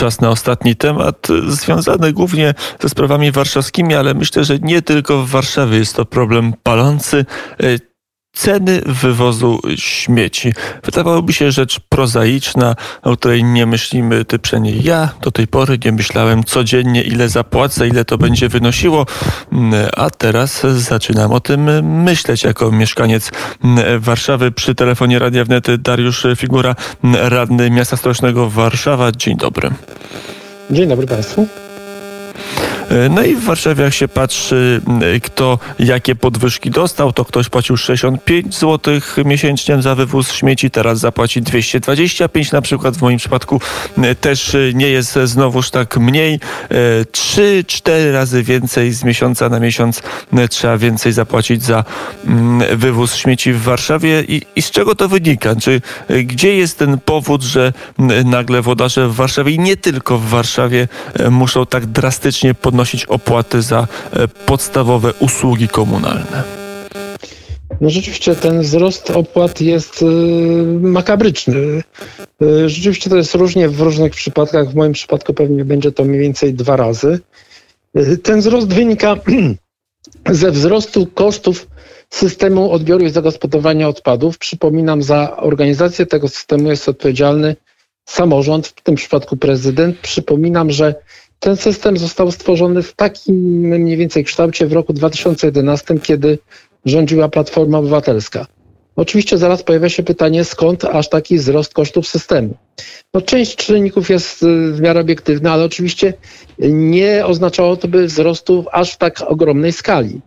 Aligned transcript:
czas 0.00 0.20
na 0.20 0.30
ostatni 0.30 0.76
temat, 0.76 1.28
związany 1.48 2.12
głównie 2.12 2.54
ze 2.80 2.88
sprawami 2.88 3.32
warszawskimi, 3.32 3.94
ale 3.94 4.14
myślę, 4.14 4.44
że 4.44 4.58
nie 4.58 4.82
tylko 4.82 5.22
w 5.22 5.30
Warszawie 5.30 5.78
jest 5.78 5.96
to 5.96 6.04
problem 6.04 6.52
palący 6.62 7.24
ceny 8.32 8.80
wywozu 8.86 9.60
śmieci. 9.76 10.52
Wydawałoby 10.84 11.32
się 11.32 11.52
rzecz 11.52 11.80
prozaiczna, 11.88 12.76
o 13.02 13.16
której 13.16 13.44
nie 13.44 13.66
myślimy, 13.66 14.24
ty 14.24 14.38
przynajmniej 14.38 14.82
ja 14.82 15.08
do 15.22 15.30
tej 15.30 15.46
pory 15.46 15.78
nie 15.84 15.92
myślałem 15.92 16.44
codziennie, 16.44 17.02
ile 17.02 17.28
zapłacę, 17.28 17.88
ile 17.88 18.04
to 18.04 18.18
będzie 18.18 18.48
wynosiło, 18.48 19.06
a 19.96 20.10
teraz 20.10 20.62
zaczynam 20.62 21.32
o 21.32 21.40
tym 21.40 21.86
myśleć 22.02 22.42
jako 22.42 22.72
mieszkaniec 22.72 23.30
Warszawy. 23.98 24.52
Przy 24.52 24.74
telefonie 24.74 25.18
Radia 25.18 25.44
Wnet 25.44 25.82
Dariusz 25.82 26.26
Figura, 26.36 26.74
radny 27.12 27.70
miasta 27.70 27.96
stołecznego 27.96 28.50
Warszawa. 28.50 29.12
Dzień 29.12 29.36
dobry. 29.36 29.70
Dzień 30.70 30.88
dobry 30.88 31.06
Państwu. 31.06 31.46
E, 32.90 33.08
no 33.08 33.22
i 33.22 33.34
w 33.34 33.44
Warszawie 33.44 33.84
jak 33.84 33.94
się 33.94 34.08
patrzy, 34.08 34.80
kto 35.22 35.58
jakie 35.78 36.14
podwyżki 36.14 36.70
dostał, 36.70 37.12
to 37.12 37.24
ktoś 37.24 37.48
płacił 37.48 37.76
65 37.76 38.58
zł 38.58 39.00
miesięcznie 39.24 39.82
za 39.82 39.94
wywóz 39.94 40.32
śmieci, 40.32 40.70
teraz 40.70 40.98
zapłaci 40.98 41.42
225 41.42 42.52
na 42.52 42.62
przykład. 42.62 42.96
W 42.96 43.02
moim 43.02 43.18
przypadku 43.18 43.60
też 44.20 44.56
nie 44.74 44.88
jest 44.88 45.18
znowuż 45.24 45.70
tak 45.70 45.96
mniej. 45.96 46.40
3-4 47.12 48.12
razy 48.12 48.42
więcej 48.42 48.92
z 48.92 49.04
miesiąca 49.04 49.48
na 49.48 49.60
miesiąc 49.60 50.02
trzeba 50.50 50.78
więcej 50.78 51.12
zapłacić 51.12 51.62
za 51.62 51.84
wywóz 52.76 53.14
śmieci 53.14 53.52
w 53.52 53.62
Warszawie. 53.62 54.24
I, 54.28 54.42
i 54.56 54.62
z 54.62 54.70
czego 54.70 54.94
to 54.94 55.08
wynika? 55.08 55.56
Czy 55.56 55.80
gdzie 56.24 56.56
jest 56.56 56.78
ten 56.78 56.98
powód, 56.98 57.42
że 57.42 57.72
nagle 58.24 58.62
wodarze 58.62 59.08
w 59.08 59.14
Warszawie 59.14 59.52
i 59.52 59.58
nie 59.58 59.76
tylko 59.76 60.18
w 60.18 60.28
Warszawie 60.28 60.88
muszą 61.30 61.66
tak 61.66 61.86
drastycznie 61.86 62.54
podnosić 62.54 62.79
podnosić 62.80 63.04
opłaty 63.04 63.62
za 63.62 63.86
e, 64.12 64.28
podstawowe 64.28 65.12
usługi 65.14 65.68
komunalne. 65.68 66.42
No 67.80 67.90
rzeczywiście 67.90 68.34
ten 68.34 68.62
wzrost 68.62 69.10
opłat 69.10 69.60
jest 69.60 70.02
e, 70.02 70.06
makabryczny. 70.80 71.82
E, 72.42 72.68
rzeczywiście 72.68 73.10
to 73.10 73.16
jest 73.16 73.34
różnie 73.34 73.68
w 73.68 73.80
różnych 73.80 74.12
przypadkach. 74.12 74.70
W 74.70 74.74
moim 74.74 74.92
przypadku 74.92 75.34
pewnie 75.34 75.64
będzie 75.64 75.92
to 75.92 76.04
mniej 76.04 76.20
więcej 76.20 76.54
dwa 76.54 76.76
razy. 76.76 77.20
Ten 78.22 78.40
wzrost 78.40 78.68
wynika 78.68 79.16
ze 80.40 80.50
wzrostu 80.50 81.06
kosztów 81.06 81.66
systemu 82.10 82.72
odbioru 82.72 83.04
i 83.04 83.10
zagospodarowania 83.10 83.88
odpadów. 83.88 84.38
Przypominam, 84.38 85.02
za 85.02 85.36
organizację 85.36 86.06
tego 86.06 86.28
systemu 86.28 86.70
jest 86.70 86.88
odpowiedzialny 86.88 87.56
samorząd, 88.08 88.66
w 88.66 88.82
tym 88.82 88.94
przypadku 88.94 89.36
prezydent. 89.36 89.98
Przypominam, 89.98 90.70
że 90.70 90.94
ten 91.40 91.56
system 91.56 91.96
został 91.96 92.32
stworzony 92.32 92.82
w 92.82 92.92
takim 92.92 93.36
mniej 93.60 93.96
więcej 93.96 94.24
kształcie 94.24 94.66
w 94.66 94.72
roku 94.72 94.92
2011, 94.92 95.98
kiedy 95.98 96.38
rządziła 96.84 97.28
Platforma 97.28 97.78
Obywatelska. 97.78 98.46
Oczywiście 98.96 99.38
zaraz 99.38 99.62
pojawia 99.62 99.88
się 99.88 100.02
pytanie, 100.02 100.44
skąd 100.44 100.84
aż 100.84 101.08
taki 101.08 101.38
wzrost 101.38 101.74
kosztów 101.74 102.08
systemu. 102.08 102.54
No, 103.14 103.20
część 103.20 103.56
czynników 103.56 104.10
jest 104.10 104.42
y, 104.42 104.72
w 104.72 104.80
miarę 104.80 105.00
obiektywna, 105.00 105.52
ale 105.52 105.64
oczywiście 105.64 106.14
nie 106.58 107.26
oznaczało 107.26 107.76
to 107.76 107.88
by 107.88 108.06
wzrostu 108.06 108.64
aż 108.72 108.94
w 108.94 108.98
tak 108.98 109.22
ogromnej 109.26 109.72
skali. 109.72 110.20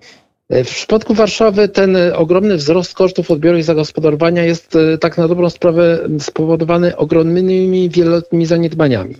W 0.49 0.67
przypadku 0.75 1.13
Warszawy 1.13 1.69
ten 1.69 1.97
ogromny 2.15 2.57
wzrost 2.57 2.93
kosztów 2.93 3.31
odbioru 3.31 3.57
i 3.57 3.63
zagospodarowania 3.63 4.43
jest 4.43 4.75
y, 4.75 4.97
tak 4.97 5.17
na 5.17 5.27
dobrą 5.27 5.49
sprawę 5.49 5.99
spowodowany 6.19 6.97
ogromnymi 6.97 7.89
wieloletnimi 7.89 8.45
zaniedbaniami. 8.45 9.15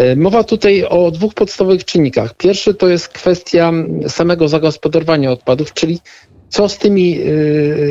E, 0.00 0.16
mowa 0.16 0.44
tutaj 0.44 0.84
o 0.84 1.10
dwóch 1.10 1.34
podstawowych 1.34 1.84
czynnikach. 1.84 2.34
Pierwszy 2.34 2.74
to 2.74 2.88
jest 2.88 3.08
kwestia 3.08 3.72
samego 4.08 4.48
zagospodarowania 4.48 5.32
odpadów, 5.32 5.72
czyli 5.72 6.00
co 6.48 6.68
z 6.68 6.78
tymi 6.78 7.20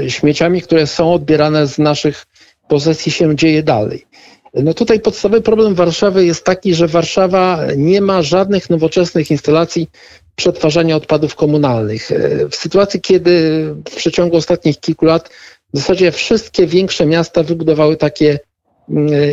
e, 0.05 0.09
śmieciami, 0.09 0.61
które 0.61 0.87
są 0.87 1.13
odbierane 1.13 1.67
z 1.67 1.77
naszych 1.77 2.25
posesji 2.67 3.11
się 3.11 3.35
dzieje 3.35 3.63
dalej. 3.63 4.05
No 4.53 4.73
tutaj 4.73 4.99
podstawowy 4.99 5.41
problem 5.41 5.75
Warszawy 5.75 6.25
jest 6.25 6.45
taki, 6.45 6.75
że 6.75 6.87
Warszawa 6.87 7.59
nie 7.77 8.01
ma 8.01 8.21
żadnych 8.21 8.69
nowoczesnych 8.69 9.31
instalacji 9.31 9.87
przetwarzania 10.35 10.95
odpadów 10.95 11.35
komunalnych. 11.35 12.11
E, 12.11 12.17
w 12.49 12.55
sytuacji, 12.55 13.01
kiedy 13.01 13.63
w 13.89 13.95
przeciągu 13.95 14.37
ostatnich 14.37 14.79
kilku 14.79 15.05
lat 15.05 15.29
w 15.73 15.77
zasadzie 15.77 16.11
wszystkie 16.11 16.67
większe 16.67 17.05
miasta 17.05 17.43
wybudowały 17.43 17.97
takie 17.97 18.39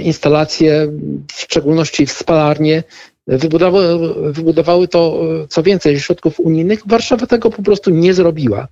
instalacje, 0.03 0.89
w 1.33 1.41
szczególności 1.41 2.07
w 2.07 2.13
spalarnie, 2.13 2.83
wybudowały, 3.27 4.15
wybudowały 4.33 4.89
to, 4.89 5.21
e, 5.43 5.49
co 5.49 5.63
więcej, 5.63 6.01
środków 6.01 6.41
unijnych. 6.41 6.81
Warszawa 6.87 7.27
tego 7.27 7.51
po 7.51 7.63
prostu 7.63 7.91
nie 7.91 8.15
zrobiła. 8.15 8.69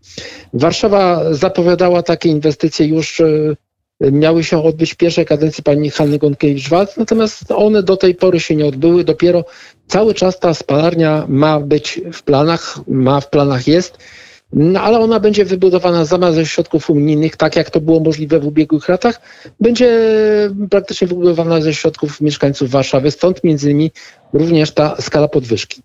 Warszawa 0.52 1.34
zapowiadała 1.34 2.02
takie 2.02 2.28
inwestycje 2.28 2.86
już 2.86 3.20
e, 3.20 3.26
miały 4.00 4.44
się 4.44 4.62
odbyć 4.64 4.92
w 4.92 4.96
pierwszej 4.96 5.26
kadencji 5.26 5.64
pani 5.64 5.90
Hanny 5.90 6.18
Gonkiewicz-Walc, 6.18 6.96
natomiast 6.96 7.50
one 7.50 7.82
do 7.82 7.96
tej 7.96 8.14
pory 8.14 8.40
się 8.40 8.56
nie 8.56 8.66
odbyły. 8.66 9.04
Dopiero 9.04 9.44
cały 9.86 10.14
czas 10.14 10.38
ta 10.40 10.54
spalarnia 10.54 11.24
ma 11.28 11.60
być 11.60 12.00
w 12.12 12.22
planach, 12.22 12.80
ma 12.88 13.20
w 13.20 13.30
planach 13.30 13.68
jest. 13.68 13.98
No, 14.56 14.80
ale 14.80 14.98
ona 14.98 15.20
będzie 15.20 15.44
wybudowana 15.44 16.04
zamiast 16.04 16.34
ze 16.34 16.46
środków 16.46 16.90
unijnych, 16.90 17.36
tak 17.36 17.56
jak 17.56 17.70
to 17.70 17.80
było 17.80 18.00
możliwe 18.00 18.40
w 18.40 18.46
ubiegłych 18.46 18.88
latach, 18.88 19.20
będzie 19.60 19.88
praktycznie 20.70 21.06
wybudowana 21.06 21.60
ze 21.60 21.74
środków 21.74 22.20
mieszkańców 22.20 22.70
Warszawy, 22.70 23.10
stąd 23.10 23.44
między 23.44 23.70
innymi 23.70 23.90
również 24.32 24.70
ta 24.70 24.96
skala 25.00 25.28
podwyżki. 25.28 25.82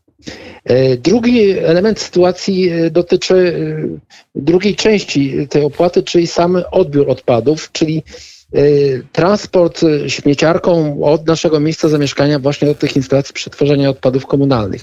E, 0.64 0.98
drugi 0.98 1.52
element 1.52 2.00
sytuacji 2.00 2.70
e, 2.70 2.90
dotyczy 2.90 3.36
e, 3.36 4.42
drugiej 4.42 4.76
części 4.76 5.48
tej 5.50 5.64
opłaty, 5.64 6.04
czyli 6.04 6.28
sam 6.28 6.58
odbiór 6.72 7.10
odpadów, 7.10 7.72
czyli 7.72 8.04
transport 9.12 9.82
śmieciarką 10.08 11.04
od 11.04 11.28
naszego 11.28 11.60
miejsca 11.60 11.90
zamieszkania 11.90 12.40
właśnie 12.40 12.68
do 12.68 12.76
tych 12.76 12.96
instalacji 12.96 13.34
przetwarzania 13.34 13.90
odpadów 13.90 14.26
komunalnych. 14.26 14.82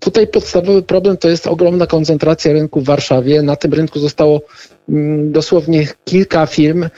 Tutaj 0.00 0.26
podstawowy 0.26 0.82
problem 0.82 1.16
to 1.16 1.28
jest 1.28 1.46
ogromna 1.46 1.86
koncentracja 1.86 2.52
rynku 2.52 2.80
w 2.80 2.84
Warszawie. 2.84 3.42
Na 3.42 3.56
tym 3.56 3.74
rynku 3.74 3.98
zostało 3.98 4.40
mm, 4.88 5.32
dosłownie 5.32 5.88
kilka 6.04 6.46
firm. 6.46 6.88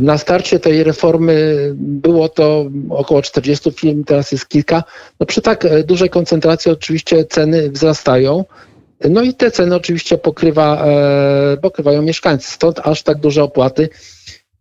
Na 0.00 0.18
starcie 0.18 0.58
tej 0.58 0.84
reformy 0.84 1.56
było 1.76 2.28
to 2.28 2.64
około 2.90 3.22
40 3.22 3.72
firm, 3.72 4.04
teraz 4.04 4.32
jest 4.32 4.48
kilka. 4.48 4.84
No 5.20 5.26
przy 5.26 5.42
tak 5.42 5.64
e, 5.64 5.84
dużej 5.84 6.10
koncentracji 6.10 6.70
oczywiście 6.70 7.24
ceny 7.24 7.70
wzrastają. 7.70 8.44
No 9.10 9.22
i 9.22 9.34
te 9.34 9.50
ceny 9.50 9.76
oczywiście 9.76 10.18
pokrywa, 10.18 10.86
e, 10.86 11.56
pokrywają 11.56 12.02
mieszkańcy, 12.02 12.50
stąd 12.52 12.78
aż 12.82 13.02
tak 13.02 13.18
duże 13.18 13.42
opłaty. 13.42 13.88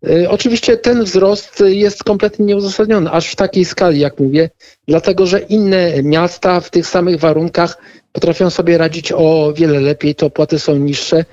Y, 0.10 0.30
oczywiście 0.30 0.78
ten 0.78 1.04
wzrost 1.04 1.64
jest 1.66 2.04
kompletnie 2.04 2.46
nieuzasadniony, 2.46 3.12
aż 3.12 3.32
w 3.32 3.36
takiej 3.36 3.66
skali, 3.66 4.00
jak 4.00 4.20
mówię, 4.20 4.50
dlatego 4.88 5.26
że 5.26 5.40
inne 5.40 6.04
miasta 6.04 6.60
w 6.60 6.70
tych 6.70 6.88
samych 6.88 7.20
warunkach 7.20 7.78
potrafią 8.12 8.50
sobie 8.50 8.78
radzić 8.78 9.12
o 9.12 9.54
wiele 9.56 9.80
lepiej, 9.80 10.16
te 10.16 10.26
opłaty 10.26 10.60
są 10.60 10.76
niższe. 10.76 11.26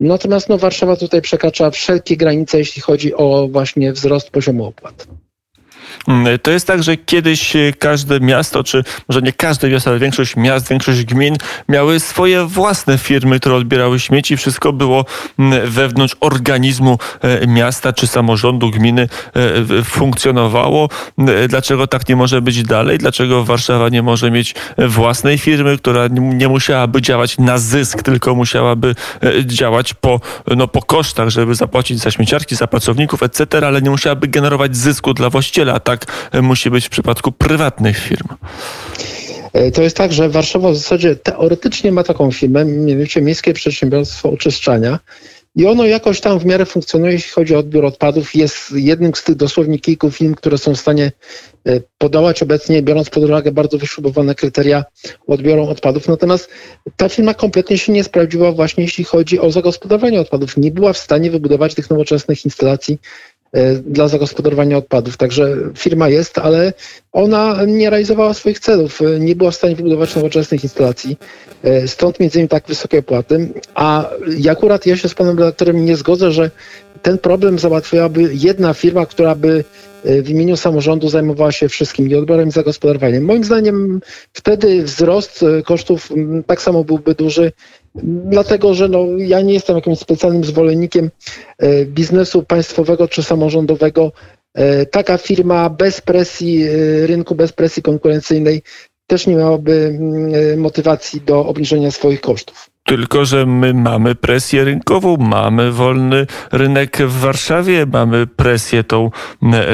Natomiast 0.00 0.48
no, 0.48 0.58
Warszawa 0.58 0.96
tutaj 0.96 1.22
przekracza 1.22 1.70
wszelkie 1.70 2.16
granice, 2.16 2.58
jeśli 2.58 2.82
chodzi 2.82 3.14
o 3.14 3.48
właśnie 3.48 3.92
wzrost 3.92 4.30
poziomu 4.30 4.64
opłat. 4.64 5.06
Mm, 6.08 6.38
to 6.38 6.50
jest 6.50 6.66
tak, 6.66 6.82
że 6.82 6.96
kiedyś 6.96 7.56
e, 7.56 7.72
każde 7.78 8.20
miasto, 8.20 8.64
czy 8.64 8.84
może 9.08 9.22
nie 9.22 9.32
każde 9.32 9.70
miasto, 9.70 9.90
ale 9.90 9.98
większość 9.98 10.36
miast, 10.36 10.68
większość 10.68 11.04
gmin 11.04 11.36
miały 11.68 12.00
swoje 12.00 12.44
własne 12.44 12.98
firmy, 12.98 13.40
które 13.40 13.54
odbierały 13.54 14.00
śmieci. 14.00 14.36
Wszystko 14.36 14.72
było 14.72 15.04
mm, 15.38 15.70
wewnątrz 15.70 16.16
organizmu 16.20 16.98
e, 17.20 17.46
miasta 17.46 17.92
czy 17.92 18.06
samorządu 18.06 18.70
gminy 18.70 19.08
e, 19.80 19.84
funkcjonowało. 19.84 20.88
Dlaczego 21.48 21.86
tak 21.86 22.08
nie 22.08 22.16
może 22.16 22.42
być 22.42 22.62
dalej? 22.62 22.98
Dlaczego 22.98 23.44
Warszawa 23.44 23.88
nie 23.88 24.02
może 24.02 24.30
mieć 24.30 24.54
własnej 24.78 25.38
firmy, 25.38 25.78
która 25.78 26.08
nie 26.10 26.48
musiałaby 26.48 27.02
działać 27.02 27.38
na 27.38 27.58
zysk, 27.58 28.02
tylko 28.02 28.34
musiałaby 28.34 28.94
działać 29.44 29.94
po, 29.94 30.20
no, 30.56 30.68
po 30.68 30.82
kosztach, 30.82 31.28
żeby 31.28 31.54
zapłacić 31.54 31.98
za 31.98 32.10
śmieciarki, 32.10 32.56
za 32.56 32.66
pracowników, 32.66 33.22
etc., 33.22 33.66
ale 33.66 33.82
nie 33.82 33.90
musiałaby 33.90 34.28
generować 34.28 34.76
zysku 34.76 35.14
dla 35.14 35.30
właściciela 35.30 35.79
tak 35.80 36.30
musi 36.42 36.70
być 36.70 36.86
w 36.86 36.90
przypadku 36.90 37.32
prywatnych 37.32 37.98
firm. 37.98 38.28
E, 39.52 39.70
to 39.70 39.82
jest 39.82 39.96
tak, 39.96 40.12
że 40.12 40.28
Warszawa 40.28 40.70
w 40.70 40.76
zasadzie 40.76 41.16
teoretycznie 41.16 41.92
ma 41.92 42.04
taką 42.04 42.32
firmę, 42.32 42.64
mianowicie 42.64 43.22
Miejskie 43.22 43.52
Przedsiębiorstwo 43.52 44.30
Oczyszczania. 44.30 44.98
I 45.56 45.66
ono 45.66 45.84
jakoś 45.84 46.20
tam 46.20 46.38
w 46.38 46.44
miarę 46.44 46.66
funkcjonuje, 46.66 47.12
jeśli 47.12 47.30
chodzi 47.30 47.54
o 47.54 47.58
odbiór 47.58 47.84
odpadów. 47.84 48.34
Jest 48.34 48.72
jednym 48.72 49.14
z 49.14 49.24
tych 49.24 49.34
dosłownie 49.34 49.78
kilku 49.78 50.10
firm, 50.10 50.34
które 50.34 50.58
są 50.58 50.74
w 50.74 50.80
stanie 50.80 51.12
e, 51.66 51.80
podawać 51.98 52.42
obecnie, 52.42 52.82
biorąc 52.82 53.10
pod 53.10 53.24
uwagę 53.24 53.52
bardzo 53.52 53.78
wyśrubowane 53.78 54.34
kryteria 54.34 54.84
odbioru 55.26 55.68
odpadów. 55.68 56.08
Natomiast 56.08 56.50
ta 56.96 57.08
firma 57.08 57.34
kompletnie 57.34 57.78
się 57.78 57.92
nie 57.92 58.04
sprawdziła 58.04 58.52
właśnie, 58.52 58.84
jeśli 58.84 59.04
chodzi 59.04 59.40
o 59.40 59.50
zagospodarowanie 59.50 60.20
odpadów. 60.20 60.56
Nie 60.56 60.70
była 60.70 60.92
w 60.92 60.98
stanie 60.98 61.30
wybudować 61.30 61.74
tych 61.74 61.90
nowoczesnych 61.90 62.44
instalacji 62.44 62.98
dla 63.86 64.08
zagospodarowania 64.08 64.76
odpadów. 64.76 65.16
Także 65.16 65.56
firma 65.76 66.08
jest, 66.08 66.38
ale 66.38 66.72
ona 67.12 67.64
nie 67.66 67.90
realizowała 67.90 68.34
swoich 68.34 68.60
celów, 68.60 69.00
nie 69.20 69.36
była 69.36 69.50
w 69.50 69.54
stanie 69.54 69.76
wybudować 69.76 70.16
nowoczesnych 70.16 70.64
instalacji, 70.64 71.16
stąd 71.86 72.20
między 72.20 72.38
innymi 72.38 72.48
tak 72.48 72.66
wysokie 72.66 72.98
opłaty. 72.98 73.48
A 73.74 74.10
akurat 74.50 74.86
ja 74.86 74.96
się 74.96 75.08
z 75.08 75.14
panem 75.14 75.38
redaktorem 75.38 75.84
nie 75.84 75.96
zgodzę, 75.96 76.32
że 76.32 76.50
ten 77.02 77.18
problem 77.18 77.58
załatwiałaby 77.58 78.30
jedna 78.32 78.74
firma, 78.74 79.06
która 79.06 79.34
by 79.34 79.64
w 80.04 80.28
imieniu 80.28 80.56
samorządu 80.56 81.08
zajmowała 81.08 81.52
się 81.52 81.68
wszystkim 81.68 82.10
i 82.10 82.14
odbiorem 82.14 82.48
i 82.48 82.52
zagospodarowaniem. 82.52 83.24
Moim 83.24 83.44
zdaniem 83.44 84.00
wtedy 84.32 84.82
wzrost 84.82 85.44
kosztów 85.64 86.12
tak 86.46 86.62
samo 86.62 86.84
byłby 86.84 87.14
duży, 87.14 87.52
dlatego 88.24 88.74
że 88.74 88.88
no, 88.88 89.06
ja 89.18 89.40
nie 89.40 89.54
jestem 89.54 89.76
jakimś 89.76 89.98
specjalnym 89.98 90.44
zwolennikiem 90.44 91.10
e, 91.58 91.84
biznesu 91.84 92.42
państwowego 92.42 93.08
czy 93.08 93.22
samorządowego. 93.22 94.12
Taka 94.90 95.18
firma 95.18 95.70
bez 95.70 96.00
presji 96.00 96.68
rynku, 97.06 97.34
bez 97.34 97.52
presji 97.52 97.82
konkurencyjnej 97.82 98.62
też 99.06 99.26
nie 99.26 99.36
miałaby 99.36 99.98
motywacji 100.56 101.20
do 101.20 101.46
obniżenia 101.46 101.90
swoich 101.90 102.20
kosztów. 102.20 102.69
Tylko, 102.84 103.24
że 103.24 103.46
my 103.46 103.74
mamy 103.74 104.14
presję 104.14 104.64
rynkową, 104.64 105.16
mamy 105.16 105.72
wolny 105.72 106.26
rynek 106.52 106.98
w 106.98 107.20
Warszawie, 107.20 107.86
mamy 107.92 108.26
presję 108.26 108.84
tą 108.84 109.10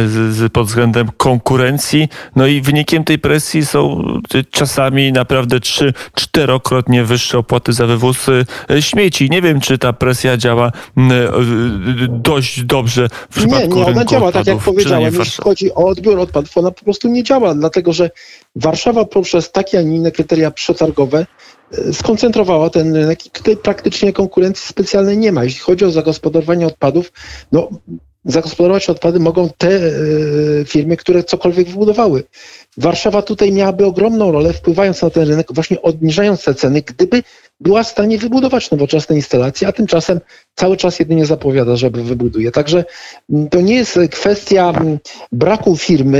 z, 0.06 0.52
pod 0.52 0.66
względem 0.66 1.08
konkurencji. 1.16 2.08
No 2.36 2.46
i 2.46 2.60
wynikiem 2.60 3.04
tej 3.04 3.18
presji 3.18 3.66
są 3.66 4.04
czasami 4.50 5.12
naprawdę 5.12 5.60
trzy, 5.60 5.92
czterokrotnie 6.14 7.04
wyższe 7.04 7.38
opłaty 7.38 7.72
za 7.72 7.86
wywóz 7.86 8.26
e, 8.70 8.82
śmieci. 8.82 9.30
Nie 9.30 9.42
wiem, 9.42 9.60
czy 9.60 9.78
ta 9.78 9.92
presja 9.92 10.36
działa 10.36 10.66
e, 10.66 11.02
dość 12.08 12.64
dobrze 12.64 13.08
w 13.30 13.36
przypadku 13.36 13.74
Nie, 13.74 13.80
nie, 13.80 13.86
ona 13.86 14.04
działa, 14.04 14.26
odpadów, 14.26 14.46
tak 14.46 14.54
jak 14.54 14.64
powiedziałem. 14.64 15.14
Jeśli 15.14 15.44
chodzi 15.44 15.74
o 15.74 15.86
odbiór 15.86 16.18
odpadów, 16.18 16.58
ona 16.58 16.70
po 16.70 16.84
prostu 16.84 17.08
nie 17.08 17.22
działa, 17.22 17.54
dlatego 17.54 17.92
że 17.92 18.10
Warszawa 18.56 19.04
poprzez 19.04 19.52
takie, 19.52 19.78
a 19.78 19.82
nie 19.82 19.96
inne 19.96 20.10
kryteria 20.10 20.50
przetargowe 20.50 21.26
skoncentrowała 21.92 22.70
ten 22.70 22.94
rynek 22.94 23.26
i 23.26 23.30
tutaj 23.30 23.56
praktycznie 23.56 24.12
konkurencji 24.12 24.68
specjalnej 24.68 25.18
nie 25.18 25.32
ma. 25.32 25.44
Jeśli 25.44 25.60
chodzi 25.60 25.84
o 25.84 25.90
zagospodarowanie 25.90 26.66
odpadów, 26.66 27.12
no 27.52 27.68
zagospodarować 28.26 28.90
odpady 28.90 29.20
mogą 29.20 29.50
te 29.58 29.68
e, 29.68 29.80
firmy, 30.64 30.96
które 30.96 31.24
cokolwiek 31.24 31.68
wybudowały. 31.68 32.24
Warszawa 32.76 33.22
tutaj 33.22 33.52
miałaby 33.52 33.86
ogromną 33.86 34.32
rolę, 34.32 34.52
wpływając 34.52 35.02
na 35.02 35.10
ten 35.10 35.28
rynek, 35.28 35.46
właśnie 35.50 35.82
obniżając 35.82 36.44
te 36.44 36.54
ceny, 36.54 36.82
gdyby 36.82 37.22
była 37.60 37.82
w 37.82 37.88
stanie 37.88 38.18
wybudować 38.18 38.70
nowoczesne 38.70 39.16
instalacje, 39.16 39.68
a 39.68 39.72
tymczasem 39.72 40.20
cały 40.54 40.76
czas 40.76 40.98
jedynie 40.98 41.26
zapowiada, 41.26 41.76
że 41.76 41.90
wybuduje. 41.90 42.52
Także 42.52 42.84
mm, 43.30 43.48
to 43.48 43.60
nie 43.60 43.74
jest 43.74 43.98
kwestia 44.10 44.70
mm, 44.70 44.98
braku 45.32 45.76
firmy 45.76 46.18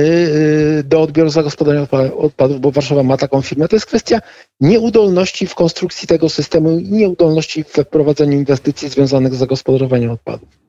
y, 0.79 0.85
do 0.85 1.03
odbioru 1.03 1.31
zagospodarowania 1.31 2.15
odpadów, 2.15 2.61
bo 2.61 2.71
Warszawa 2.71 3.03
ma 3.03 3.17
taką 3.17 3.43
firmę. 3.43 3.69
To 3.69 3.77
jest 3.77 3.87
kwestia 3.87 4.21
nieudolności 4.61 5.47
w 5.47 5.55
konstrukcji 5.55 6.09
tego 6.09 6.29
systemu 6.29 6.79
i 6.79 6.91
nieudolności 6.91 7.65
w 7.65 7.69
wprowadzeniu 7.69 8.33
inwestycji 8.39 8.89
związanych 8.89 9.35
z 9.35 9.39
zagospodarowaniem 9.39 10.11
odpadów. 10.11 10.66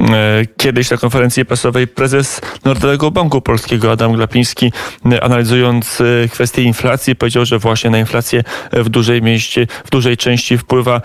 E, 0.00 0.46
kiedyś 0.56 0.90
na 0.90 0.96
konferencji 0.96 1.44
prasowej 1.44 1.86
prezes 1.86 2.40
Narodowego 2.64 3.10
Banku 3.10 3.40
Polskiego 3.40 3.92
Adam 3.92 4.12
Glapiński 4.12 4.72
e, 5.12 5.24
analizując 5.24 6.00
e, 6.00 6.28
kwestię 6.28 6.62
inflacji 6.62 7.16
powiedział, 7.16 7.44
że 7.44 7.58
właśnie 7.58 7.90
na 7.90 7.98
inflację 7.98 8.42
w 8.72 8.88
dużej 8.88 9.22
mieście, 9.22 9.66
w 9.84 9.90
dużej 9.90 10.16
części 10.16 10.58
wpływa 10.58 11.00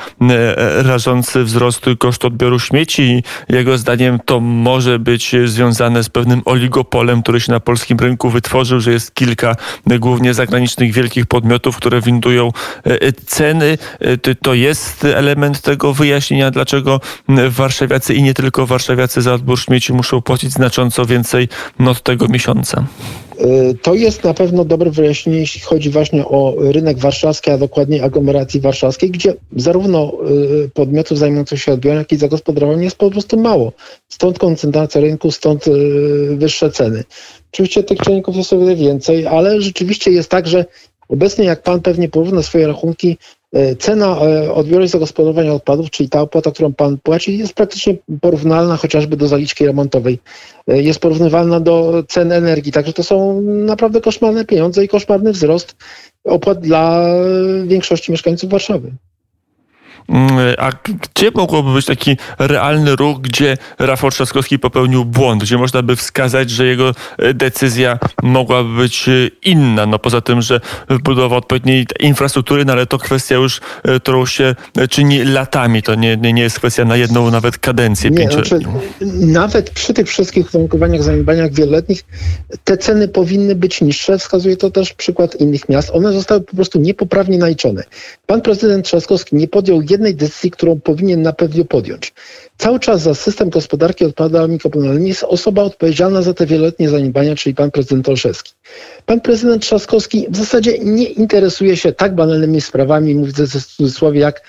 rażący 0.77 1.43
wzrost 1.43 1.85
kosztu 1.99 2.27
odbioru 2.27 2.59
śmieci. 2.59 3.23
Jego 3.49 3.77
zdaniem 3.77 4.19
to 4.25 4.39
może 4.39 4.99
być 4.99 5.35
związane 5.45 6.03
z 6.03 6.09
pewnym 6.09 6.41
oligopolem, 6.45 7.21
który 7.21 7.39
się 7.39 7.51
na 7.51 7.59
polskim 7.59 7.97
rynku 7.97 8.29
wytworzył, 8.29 8.79
że 8.79 8.91
jest 8.91 9.13
kilka 9.13 9.55
głównie 9.99 10.33
zagranicznych 10.33 10.93
wielkich 10.93 11.25
podmiotów, 11.25 11.77
które 11.77 12.01
windują 12.01 12.51
ceny. 13.25 13.77
To 14.41 14.53
jest 14.53 15.03
element 15.03 15.61
tego 15.61 15.93
wyjaśnienia, 15.93 16.51
dlaczego 16.51 17.01
warszawiacy 17.49 18.13
i 18.13 18.23
nie 18.23 18.33
tylko 18.33 18.65
warszawiacy 18.69 19.21
za 19.21 19.33
odbór 19.33 19.59
śmieci 19.59 19.93
muszą 19.93 20.21
płacić 20.21 20.51
znacząco 20.51 21.05
więcej 21.05 21.47
od 21.87 22.03
tego 22.03 22.27
miesiąca. 22.27 22.85
Y, 23.41 23.77
to 23.81 23.93
jest 23.93 24.23
na 24.23 24.33
pewno 24.33 24.65
dobre 24.65 24.91
wyjaśnienie, 24.91 25.39
jeśli 25.39 25.61
chodzi 25.61 25.89
właśnie 25.89 26.25
o 26.25 26.55
rynek 26.57 26.97
warszawski, 26.97 27.51
a 27.51 27.57
dokładnie 27.57 28.03
aglomeracji 28.03 28.61
warszawskiej, 28.61 29.11
gdzie 29.11 29.33
zarówno 29.55 30.13
y, 30.65 30.69
podmiotów 30.73 31.17
zajmujących 31.17 31.61
się 31.61 31.73
odbiorem, 31.73 31.99
jak 31.99 32.11
i 32.11 32.17
zagospodarowaniem 32.17 32.83
jest 32.83 32.97
po 32.97 33.11
prostu 33.11 33.39
mało. 33.39 33.71
Stąd 34.09 34.39
koncentracja 34.39 35.01
rynku, 35.01 35.31
stąd 35.31 35.67
y, 35.67 35.71
wyższe 36.37 36.71
ceny. 36.71 37.03
Oczywiście 37.51 37.83
tych 37.83 37.99
czynników 37.99 38.35
jest 38.35 38.53
o 38.53 38.59
wiele 38.59 38.75
więcej, 38.75 39.27
ale 39.27 39.61
rzeczywiście 39.61 40.11
jest 40.11 40.29
tak, 40.29 40.47
że 40.47 40.65
obecnie 41.09 41.45
jak 41.45 41.63
pan 41.63 41.81
pewnie 41.81 42.09
porówna 42.09 42.43
swoje 42.43 42.67
rachunki, 42.67 43.17
cena 43.79 44.17
e, 44.21 44.53
odbioru 44.53 44.87
zagospodarowania 44.87 45.53
odpadów, 45.53 45.89
czyli 45.89 46.09
ta 46.09 46.21
opłata, 46.21 46.51
którą 46.51 46.73
pan 46.73 46.97
płaci, 46.97 47.37
jest 47.37 47.53
praktycznie 47.53 47.95
porównalna 48.21 48.77
chociażby 48.77 49.17
do 49.17 49.27
zaliczki 49.27 49.65
remontowej. 49.65 50.19
E, 50.67 50.81
jest 50.81 50.99
porównywalna 50.99 51.59
do 51.59 52.03
cen 52.07 52.31
energii, 52.31 52.71
także 52.71 52.93
to 52.93 53.03
są 53.03 53.41
naprawdę 53.41 54.01
koszmarne 54.01 54.45
pieniądze 54.45 54.83
i 54.83 54.87
koszmarny 54.87 55.31
wzrost 55.31 55.75
opłat 56.23 56.59
dla 56.59 57.05
większości 57.65 58.11
mieszkańców 58.11 58.49
Warszawy. 58.49 58.91
Mm, 60.09 60.55
a 60.57 60.71
gdzie 61.15 61.31
mogłoby 61.35 61.73
być 61.73 61.85
taki 61.85 62.17
realny 62.39 62.95
ruch, 62.95 63.21
gdzie 63.21 63.57
Rafał 63.79 64.11
Trzaskowski 64.11 64.59
popełnił 64.59 65.05
błąd, 65.05 65.43
gdzie 65.43 65.57
można 65.57 65.81
by 65.81 65.95
wskazać, 65.95 66.49
że 66.49 66.65
jego 66.65 66.93
e, 67.17 67.33
decyzja 67.33 67.99
mogłaby 68.23 68.77
być 68.77 69.09
e, 69.09 69.11
inna? 69.43 69.85
No 69.85 69.99
poza 69.99 70.21
tym, 70.21 70.41
że 70.41 70.61
budowa 71.03 71.37
odpowiedniej 71.37 71.85
infrastruktury, 71.99 72.65
no 72.65 72.73
ale 72.73 72.85
to 72.85 72.97
kwestia 72.97 73.35
już, 73.35 73.61
e, 73.83 73.99
którą 73.99 74.25
się 74.25 74.55
czyni 74.89 75.23
latami. 75.23 75.83
To 75.83 75.95
nie, 75.95 76.17
nie, 76.17 76.33
nie 76.33 76.41
jest 76.41 76.59
kwestia 76.59 76.85
na 76.85 76.95
jedną 76.97 77.31
nawet 77.31 77.57
kadencję 77.57 78.09
nie, 78.09 78.31
znaczy, 78.31 78.59
Nawet 79.19 79.69
przy 79.69 79.93
tych 79.93 80.07
wszystkich 80.07 80.47
uwarunkowaniach, 80.49 81.03
zaniedbaniach 81.03 81.53
wieloletnich 81.53 82.05
te 82.63 82.77
ceny 82.77 83.07
powinny 83.07 83.55
być 83.55 83.81
niższe. 83.81 84.17
Wskazuje 84.17 84.57
to 84.57 84.71
też 84.71 84.93
przykład 84.93 85.35
innych 85.35 85.69
miast. 85.69 85.89
One 85.93 86.13
zostały 86.13 86.41
po 86.41 86.55
prostu 86.55 86.79
niepoprawnie 86.79 87.37
naliczone. 87.37 87.83
Pan 88.27 88.41
prezydent 88.41 88.85
Trzaskowski 88.85 89.35
nie 89.35 89.47
podjął 89.47 89.81
jednej 89.89 89.98
jednej 89.99 90.15
decyzji, 90.15 90.51
którą 90.51 90.79
powinien 90.79 91.21
na 91.21 91.33
pewno 91.33 91.65
podjąć. 91.65 92.13
Cały 92.57 92.79
czas 92.79 93.01
za 93.01 93.15
system 93.15 93.49
gospodarki 93.49 94.05
odpadami 94.05 94.59
komunalnymi 94.59 95.09
jest 95.09 95.23
osoba 95.23 95.63
odpowiedzialna 95.63 96.21
za 96.21 96.33
te 96.33 96.45
wieloletnie 96.45 96.89
zaniedbania, 96.89 97.35
czyli 97.35 97.55
pan 97.55 97.71
prezydent 97.71 98.09
Olszewski. 98.09 98.53
Pan 99.05 99.21
prezydent 99.21 99.61
Trzaskowski 99.61 100.25
w 100.29 100.37
zasadzie 100.37 100.79
nie 100.79 101.03
interesuje 101.05 101.77
się 101.77 101.91
tak 101.93 102.15
banalnymi 102.15 102.61
sprawami, 102.61 103.15
mówię 103.15 103.31
w 103.31 103.65
cudzysłowie, 103.65 104.19
jak 104.19 104.41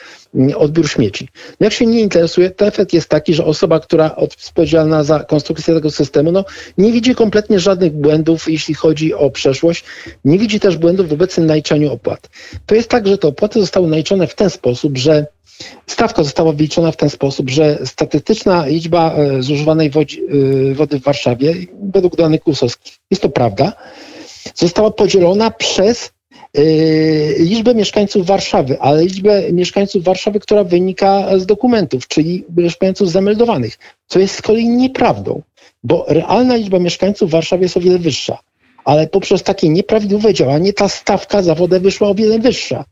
odbiór 0.56 0.88
śmieci. 0.88 1.28
Jak 1.60 1.72
się 1.72 1.86
nie 1.86 2.00
interesuje, 2.00 2.50
to 2.50 2.66
efekt 2.66 2.92
jest 2.92 3.08
taki, 3.08 3.34
że 3.34 3.44
osoba, 3.44 3.80
która 3.80 4.16
odpowiedzialna 4.16 5.04
za 5.04 5.20
konstrukcję 5.20 5.74
tego 5.74 5.90
systemu, 5.90 6.32
no, 6.32 6.44
nie 6.78 6.92
widzi 6.92 7.14
kompletnie 7.14 7.60
żadnych 7.60 7.92
błędów, 7.92 8.48
jeśli 8.48 8.74
chodzi 8.74 9.14
o 9.14 9.30
przeszłość, 9.30 9.84
nie 10.24 10.38
widzi 10.38 10.60
też 10.60 10.76
błędów 10.76 11.08
w 11.08 11.12
obecnym 11.12 11.46
naliczaniu 11.46 11.92
opłat. 11.92 12.30
To 12.66 12.74
jest 12.74 12.88
tak, 12.88 13.06
że 13.06 13.18
te 13.18 13.28
opłaty 13.28 13.60
zostały 13.60 13.88
naliczone 13.88 14.26
w 14.26 14.34
ten 14.34 14.50
sposób, 14.50 14.98
że 14.98 15.26
Stawka 15.86 16.22
została 16.24 16.52
wyliczona 16.52 16.92
w 16.92 16.96
ten 16.96 17.10
sposób, 17.10 17.50
że 17.50 17.78
statystyczna 17.84 18.66
liczba 18.66 19.14
e, 19.14 19.42
zużywanej 19.42 19.86
e, 19.88 20.74
wody 20.74 21.00
w 21.00 21.02
Warszawie, 21.02 21.54
według 21.82 22.16
danych 22.16 22.40
KUSowskich, 22.40 22.98
jest 23.10 23.22
to 23.22 23.28
prawda, 23.28 23.72
została 24.54 24.90
podzielona 24.90 25.50
przez 25.50 26.12
e, 26.54 26.62
liczbę 27.38 27.74
mieszkańców 27.74 28.26
Warszawy, 28.26 28.80
ale 28.80 29.02
liczbę 29.04 29.52
mieszkańców 29.52 30.04
Warszawy, 30.04 30.40
która 30.40 30.64
wynika 30.64 31.38
z 31.38 31.46
dokumentów, 31.46 32.08
czyli 32.08 32.44
mieszkańców 32.56 33.10
zameldowanych, 33.10 33.78
co 34.06 34.18
jest 34.18 34.34
z 34.34 34.42
kolei 34.42 34.68
nieprawdą, 34.68 35.42
bo 35.84 36.04
realna 36.08 36.56
liczba 36.56 36.78
mieszkańców 36.78 37.30
Warszawy 37.30 37.62
jest 37.62 37.76
o 37.76 37.80
wiele 37.80 37.98
wyższa, 37.98 38.38
ale 38.84 39.06
poprzez 39.06 39.42
takie 39.42 39.68
nieprawidłowe 39.68 40.34
działanie 40.34 40.72
ta 40.72 40.88
stawka 40.88 41.42
za 41.42 41.54
wodę 41.54 41.80
wyszła 41.80 42.08
o 42.08 42.14
wiele 42.14 42.38
wyższa. 42.38 42.84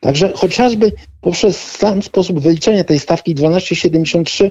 Także 0.00 0.32
chociażby 0.34 0.92
poprzez 1.20 1.62
sam 1.62 2.02
sposób 2.02 2.40
wyliczenia 2.40 2.84
tej 2.84 2.98
stawki 2.98 3.34
12,73 3.34 4.50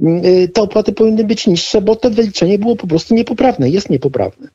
mm, 0.00 0.24
y, 0.24 0.48
te 0.48 0.62
opłaty 0.62 0.92
powinny 0.92 1.24
być 1.24 1.46
niższe, 1.46 1.80
bo 1.80 1.96
to 1.96 2.10
wyliczenie 2.10 2.58
było 2.58 2.76
po 2.76 2.86
prostu 2.86 3.14
niepoprawne, 3.14 3.70
jest 3.70 3.90
niepoprawne. 3.90 4.48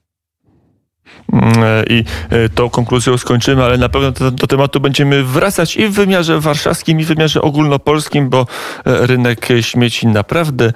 I 1.90 2.04
e, 2.30 2.50
tą 2.50 2.70
konkluzją 2.70 3.18
skończymy, 3.18 3.64
ale 3.64 3.78
na 3.78 3.90
pewno 3.90 4.12
do, 4.12 4.32
do 4.32 4.48
tematu 4.48 4.80
będziemy 4.80 5.24
wracać 5.24 5.78
i 5.78 5.88
w 5.88 5.94
wymiarze 5.94 6.40
warszawskim, 6.40 7.00
i 7.00 7.04
w 7.04 7.08
wymiarze 7.08 7.42
ogólnopolskim, 7.42 8.30
bo 8.30 8.42
e, 8.42 8.46
rynek 9.08 9.48
śmieci 9.62 10.08
naprawdę 10.08 10.74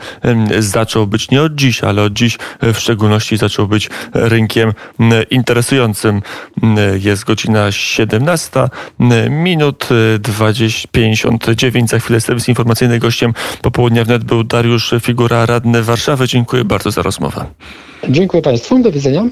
zaczął 0.59 1.07
być 1.07 1.29
nie 1.29 1.41
od 1.41 1.55
dziś, 1.55 1.83
ale 1.83 2.03
od 2.03 2.13
dziś 2.13 2.37
e, 2.59 2.73
w 2.73 2.79
szczególności 2.79 3.37
zaczął 3.37 3.67
być 3.67 3.89
rynkiem 4.13 4.73
interesującym. 5.29 6.21
Jest 6.99 7.23
godzina 7.23 7.71
17 7.71 8.59
m, 8.99 9.43
minut 9.43 9.89
e, 10.15 10.19
20, 10.19 10.87
59. 10.91 11.89
Za 11.89 11.99
chwilę 11.99 12.21
serwis 12.21 12.49
informacyjny. 12.49 12.99
Gościem 12.99 13.33
popołudnia 13.61 14.03
wnet 14.03 14.23
był 14.23 14.43
Dariusz 14.43 14.93
Figura, 15.01 15.45
radny 15.45 15.83
Warszawy. 15.83 16.27
Dziękuję 16.27 16.63
bardzo 16.63 16.91
za 16.91 17.01
rozmowę. 17.01 17.45
Dziękuję 18.09 18.43
Państwu, 18.43 18.79
do 18.79 18.91
widzenia. 18.91 19.29